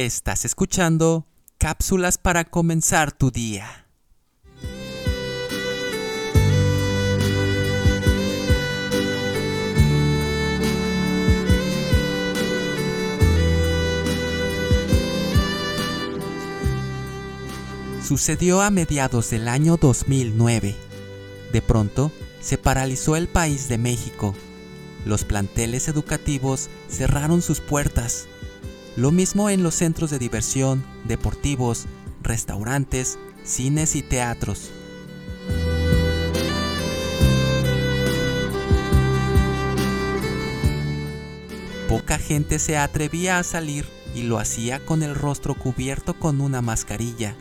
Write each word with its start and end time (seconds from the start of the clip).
Estás 0.00 0.44
escuchando 0.44 1.26
cápsulas 1.58 2.18
para 2.18 2.44
comenzar 2.44 3.10
tu 3.10 3.32
día. 3.32 3.88
Sucedió 18.06 18.62
a 18.62 18.70
mediados 18.70 19.30
del 19.30 19.48
año 19.48 19.78
2009. 19.78 20.76
De 21.52 21.60
pronto, 21.60 22.12
se 22.40 22.56
paralizó 22.56 23.16
el 23.16 23.26
país 23.26 23.68
de 23.68 23.78
México. 23.78 24.36
Los 25.04 25.24
planteles 25.24 25.88
educativos 25.88 26.70
cerraron 26.88 27.42
sus 27.42 27.58
puertas. 27.58 28.28
Lo 28.98 29.12
mismo 29.12 29.48
en 29.48 29.62
los 29.62 29.76
centros 29.76 30.10
de 30.10 30.18
diversión, 30.18 30.82
deportivos, 31.04 31.86
restaurantes, 32.20 33.16
cines 33.44 33.94
y 33.94 34.02
teatros. 34.02 34.72
Poca 41.88 42.18
gente 42.18 42.58
se 42.58 42.76
atrevía 42.76 43.38
a 43.38 43.44
salir 43.44 43.86
y 44.16 44.24
lo 44.24 44.40
hacía 44.40 44.84
con 44.84 45.04
el 45.04 45.14
rostro 45.14 45.54
cubierto 45.54 46.18
con 46.18 46.40
una 46.40 46.60
mascarilla. 46.60 47.36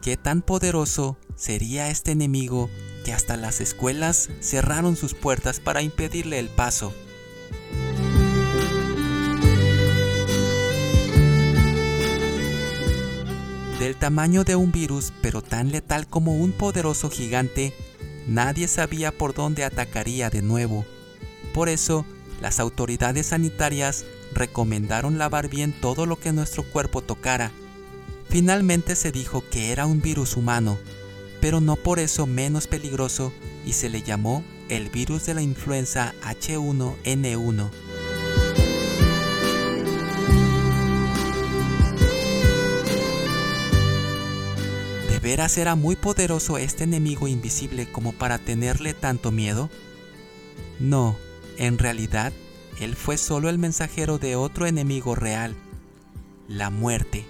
¿Qué 0.00 0.16
tan 0.16 0.40
poderoso 0.40 1.18
sería 1.36 1.90
este 1.90 2.12
enemigo 2.12 2.70
que 3.04 3.12
hasta 3.12 3.36
las 3.36 3.60
escuelas 3.60 4.30
cerraron 4.40 4.96
sus 4.96 5.12
puertas 5.12 5.60
para 5.60 5.82
impedirle 5.82 6.38
el 6.38 6.48
paso? 6.48 6.94
Del 13.84 13.96
tamaño 13.96 14.44
de 14.44 14.56
un 14.56 14.72
virus, 14.72 15.12
pero 15.20 15.42
tan 15.42 15.70
letal 15.70 16.06
como 16.06 16.34
un 16.36 16.52
poderoso 16.52 17.10
gigante, 17.10 17.74
nadie 18.26 18.66
sabía 18.66 19.12
por 19.12 19.34
dónde 19.34 19.62
atacaría 19.62 20.30
de 20.30 20.40
nuevo. 20.40 20.86
Por 21.52 21.68
eso, 21.68 22.06
las 22.40 22.60
autoridades 22.60 23.26
sanitarias 23.26 24.06
recomendaron 24.32 25.18
lavar 25.18 25.50
bien 25.50 25.78
todo 25.82 26.06
lo 26.06 26.16
que 26.16 26.32
nuestro 26.32 26.62
cuerpo 26.62 27.02
tocara. 27.02 27.52
Finalmente 28.30 28.96
se 28.96 29.12
dijo 29.12 29.44
que 29.50 29.70
era 29.70 29.84
un 29.84 30.00
virus 30.00 30.38
humano, 30.38 30.78
pero 31.42 31.60
no 31.60 31.76
por 31.76 31.98
eso 31.98 32.26
menos 32.26 32.66
peligroso 32.66 33.34
y 33.66 33.74
se 33.74 33.90
le 33.90 34.00
llamó 34.00 34.42
el 34.70 34.88
virus 34.88 35.26
de 35.26 35.34
la 35.34 35.42
influenza 35.42 36.14
H1N1. 36.22 37.68
Veras 45.24 45.56
era 45.56 45.74
muy 45.74 45.96
poderoso 45.96 46.58
este 46.58 46.84
enemigo 46.84 47.26
invisible 47.26 47.90
como 47.90 48.12
para 48.12 48.38
tenerle 48.38 48.92
tanto 48.92 49.32
miedo? 49.32 49.70
No, 50.78 51.16
en 51.56 51.78
realidad, 51.78 52.34
él 52.78 52.94
fue 52.94 53.16
solo 53.16 53.48
el 53.48 53.58
mensajero 53.58 54.18
de 54.18 54.36
otro 54.36 54.66
enemigo 54.66 55.14
real, 55.14 55.56
la 56.46 56.68
muerte, 56.68 57.24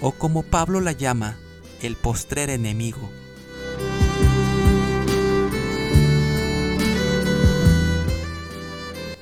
o 0.00 0.12
como 0.12 0.42
Pablo 0.42 0.80
la 0.80 0.92
llama, 0.92 1.38
el 1.82 1.94
postrer 1.94 2.48
enemigo. 2.48 3.10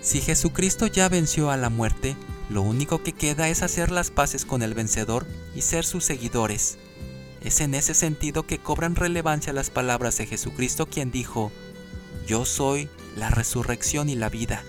Si 0.00 0.20
Jesucristo 0.20 0.86
ya 0.86 1.08
venció 1.08 1.50
a 1.50 1.56
la 1.56 1.68
muerte, 1.68 2.14
lo 2.48 2.62
único 2.62 3.02
que 3.02 3.12
queda 3.12 3.48
es 3.48 3.64
hacer 3.64 3.90
las 3.90 4.12
paces 4.12 4.44
con 4.44 4.62
el 4.62 4.72
vencedor 4.72 5.26
y 5.56 5.62
ser 5.62 5.84
sus 5.84 6.04
seguidores. 6.04 6.78
Es 7.46 7.60
en 7.60 7.76
ese 7.76 7.94
sentido 7.94 8.42
que 8.44 8.58
cobran 8.58 8.96
relevancia 8.96 9.52
las 9.52 9.70
palabras 9.70 10.18
de 10.18 10.26
Jesucristo 10.26 10.86
quien 10.86 11.12
dijo, 11.12 11.52
Yo 12.26 12.44
soy 12.44 12.88
la 13.14 13.30
resurrección 13.30 14.08
y 14.08 14.16
la 14.16 14.28
vida. 14.28 14.64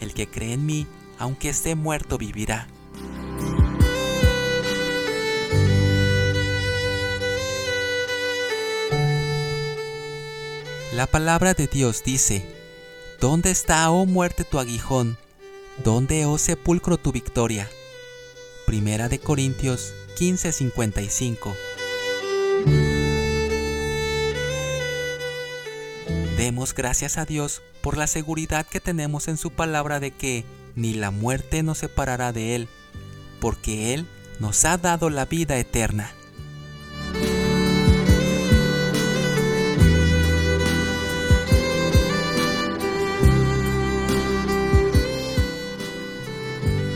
El 0.00 0.12
que 0.12 0.26
cree 0.26 0.54
en 0.54 0.66
mí, 0.66 0.88
aunque 1.20 1.50
esté 1.50 1.76
muerto, 1.76 2.18
vivirá. 2.18 2.66
La 10.92 11.06
palabra 11.06 11.54
de 11.54 11.68
Dios 11.68 12.02
dice, 12.02 12.44
¿Dónde 13.20 13.52
está, 13.52 13.88
oh 13.92 14.04
muerte, 14.04 14.42
tu 14.42 14.58
aguijón? 14.58 15.16
¿Dónde, 15.84 16.26
oh 16.26 16.38
sepulcro, 16.38 16.96
tu 16.96 17.12
victoria? 17.12 17.70
Primera 18.66 19.08
de 19.08 19.20
Corintios 19.20 19.94
15:55 20.18 21.75
Demos 26.46 26.76
gracias 26.76 27.18
a 27.18 27.24
Dios 27.24 27.60
por 27.80 27.96
la 27.96 28.06
seguridad 28.06 28.68
que 28.68 28.78
tenemos 28.78 29.26
en 29.26 29.36
su 29.36 29.50
palabra 29.50 29.98
de 29.98 30.12
que 30.12 30.44
ni 30.76 30.94
la 30.94 31.10
muerte 31.10 31.64
nos 31.64 31.78
separará 31.78 32.32
de 32.32 32.54
Él, 32.54 32.68
porque 33.40 33.94
Él 33.94 34.06
nos 34.38 34.64
ha 34.64 34.78
dado 34.78 35.10
la 35.10 35.24
vida 35.24 35.58
eterna. 35.58 36.12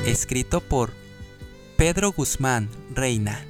Escrito 0.07 0.61
por 0.61 0.93
Pedro 1.77 2.13
Guzmán 2.13 2.69
Reina. 2.95 3.50